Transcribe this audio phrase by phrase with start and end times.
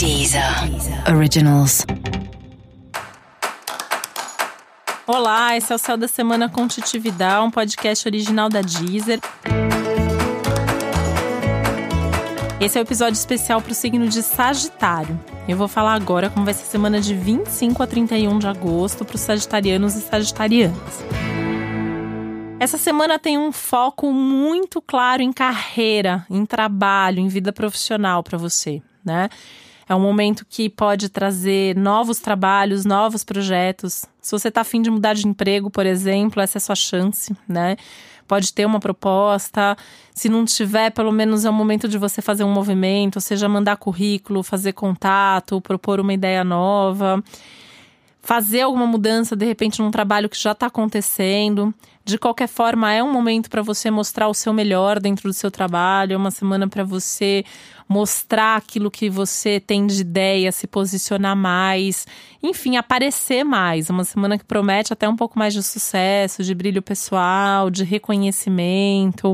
[0.00, 0.42] Deezer
[1.14, 1.84] Originals.
[5.06, 9.20] Olá, esse é o Céu da Semana com Titividade, um podcast original da Deezer.
[12.58, 15.20] Esse é o um episódio especial para o signo de Sagitário.
[15.46, 19.04] Eu vou falar agora como vai ser a semana de 25 a 31 de agosto
[19.04, 21.04] para os sagitarianos e sagitarianas.
[22.58, 28.38] Essa semana tem um foco muito claro em carreira, em trabalho, em vida profissional para
[28.38, 29.28] você, né?
[29.90, 34.04] É um momento que pode trazer novos trabalhos, novos projetos.
[34.22, 37.36] Se você está afim de mudar de emprego, por exemplo, essa é a sua chance,
[37.48, 37.76] né?
[38.28, 39.76] Pode ter uma proposta.
[40.14, 43.78] Se não tiver, pelo menos é o momento de você fazer um movimento, seja mandar
[43.78, 47.20] currículo, fazer contato, propor uma ideia nova
[48.22, 51.74] fazer alguma mudança de repente num trabalho que já está acontecendo.
[52.10, 55.48] De qualquer forma, é um momento para você mostrar o seu melhor dentro do seu
[55.48, 57.44] trabalho, é uma semana para você
[57.88, 62.08] mostrar aquilo que você tem de ideia, se posicionar mais,
[62.42, 63.88] enfim, aparecer mais.
[63.88, 69.32] Uma semana que promete até um pouco mais de sucesso, de brilho pessoal, de reconhecimento.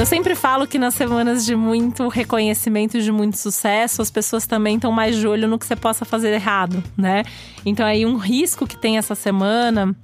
[0.00, 4.46] Eu sempre falo que nas semanas de muito reconhecimento e de muito sucesso, as pessoas
[4.46, 7.22] também estão mais de olho no que você possa fazer errado, né?
[7.66, 9.94] Então aí um risco que tem essa semana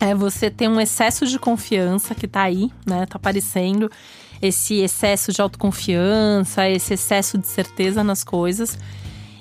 [0.00, 3.06] é você ter um excesso de confiança que tá aí, né?
[3.06, 3.88] Tá aparecendo
[4.42, 8.76] esse excesso de autoconfiança, esse excesso de certeza nas coisas.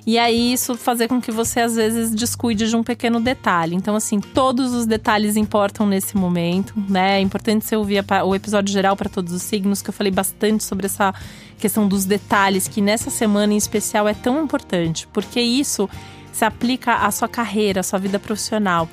[0.05, 3.75] E aí isso fazer com que você às vezes descuide de um pequeno detalhe.
[3.75, 7.17] Então assim, todos os detalhes importam nesse momento, né?
[7.17, 10.63] É importante você ouvir o episódio geral para todos os signos que eu falei bastante
[10.63, 11.13] sobre essa
[11.57, 15.89] questão dos detalhes que nessa semana em especial é tão importante, porque isso
[16.33, 18.89] se aplica à sua carreira, à sua vida profissional.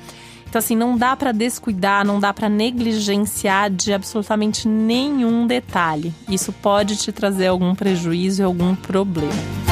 [0.47, 6.13] Então assim, não dá para descuidar, não dá para negligenciar de absolutamente nenhum detalhe.
[6.29, 9.70] Isso pode te trazer algum prejuízo e algum problema.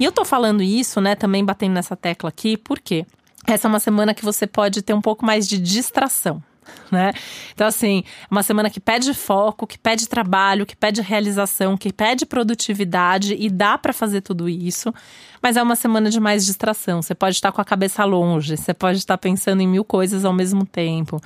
[0.00, 3.06] E eu tô falando isso, né, também batendo nessa tecla aqui, porque
[3.46, 6.42] essa é uma semana que você pode ter um pouco mais de distração.
[6.90, 7.12] Né?
[7.52, 12.24] Então, assim, uma semana que pede foco, que pede trabalho, que pede realização, que pede
[12.24, 14.92] produtividade e dá para fazer tudo isso,
[15.42, 17.02] mas é uma semana de mais distração.
[17.02, 20.32] Você pode estar com a cabeça longe, você pode estar pensando em mil coisas ao
[20.32, 21.20] mesmo tempo.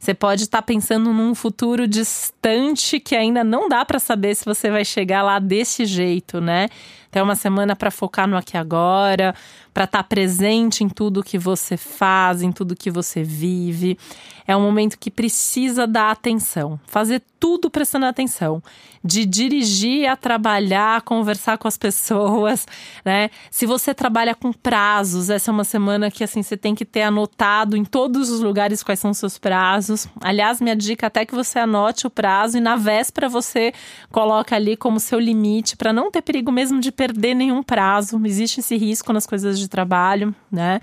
[0.00, 4.70] Você pode estar pensando num futuro distante que ainda não dá para saber se você
[4.70, 6.68] vai chegar lá desse jeito, né?
[7.10, 9.34] Então, é uma semana para focar no aqui agora,
[9.74, 13.98] para estar presente em tudo que você faz, em tudo que você vive.
[14.46, 18.62] É um momento que precisa dar atenção, fazer tudo prestando atenção,
[19.02, 22.66] de dirigir a trabalhar, conversar com as pessoas,
[23.04, 23.28] né?
[23.60, 27.02] Se você trabalha com prazos, essa é uma semana que assim você tem que ter
[27.02, 30.08] anotado em todos os lugares quais são os seus prazos.
[30.18, 33.74] Aliás, minha dica é até que você anote o prazo e na véspera você
[34.10, 38.18] coloca ali como seu limite para não ter perigo mesmo de perder nenhum prazo.
[38.24, 40.80] Existe esse risco nas coisas de trabalho, né?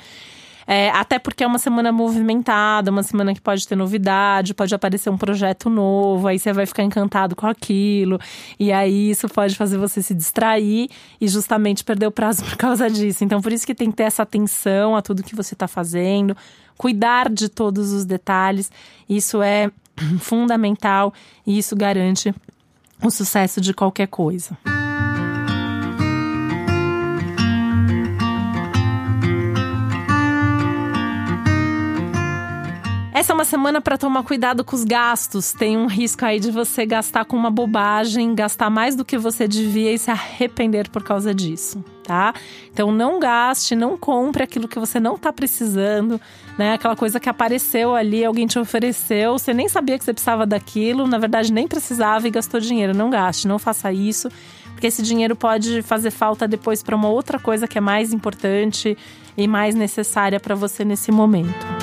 [0.68, 5.10] É, até porque é uma semana movimentada, uma semana que pode ter novidade, pode aparecer
[5.10, 8.20] um projeto novo, aí você vai ficar encantado com aquilo,
[8.60, 10.90] e aí isso pode fazer você se distrair
[11.22, 13.24] e justamente perder o prazo por causa disso.
[13.24, 16.36] Então, por isso que tem que ter essa atenção a tudo que você está fazendo,
[16.78, 18.70] cuidar de todos os detalhes,
[19.10, 19.72] isso é
[20.20, 21.14] fundamental
[21.46, 22.36] e isso garante
[23.02, 24.58] o sucesso de qualquer coisa.
[33.18, 35.52] Essa é uma semana para tomar cuidado com os gastos.
[35.52, 39.48] Tem um risco aí de você gastar com uma bobagem, gastar mais do que você
[39.48, 42.32] devia e se arrepender por causa disso, tá?
[42.72, 46.22] Então não gaste, não compre aquilo que você não está precisando,
[46.60, 46.74] né?
[46.74, 51.08] Aquela coisa que apareceu ali, alguém te ofereceu, você nem sabia que você precisava daquilo,
[51.08, 52.96] na verdade nem precisava e gastou dinheiro.
[52.96, 54.30] Não gaste, não faça isso,
[54.74, 58.96] porque esse dinheiro pode fazer falta depois para uma outra coisa que é mais importante
[59.36, 61.77] e mais necessária para você nesse momento.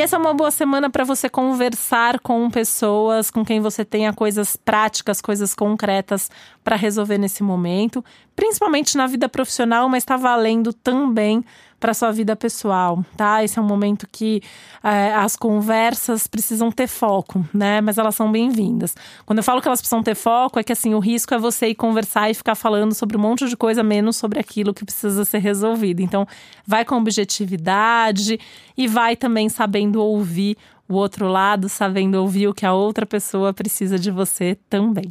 [0.00, 4.56] Essa é uma boa semana para você conversar com pessoas com quem você tenha coisas
[4.56, 6.30] práticas, coisas concretas
[6.64, 8.02] para resolver nesse momento,
[8.34, 11.44] principalmente na vida profissional, mas está valendo também
[11.80, 13.42] para sua vida pessoal, tá?
[13.42, 14.42] Esse é um momento que
[14.84, 17.80] é, as conversas precisam ter foco, né?
[17.80, 18.94] Mas elas são bem-vindas.
[19.24, 21.68] Quando eu falo que elas precisam ter foco, é que assim, o risco é você
[21.68, 25.24] ir conversar e ficar falando sobre um monte de coisa menos sobre aquilo que precisa
[25.24, 26.00] ser resolvido.
[26.00, 26.26] Então,
[26.66, 28.38] vai com objetividade
[28.76, 30.56] e vai também sabendo ouvir
[30.86, 35.10] o outro lado, sabendo ouvir o que a outra pessoa precisa de você também.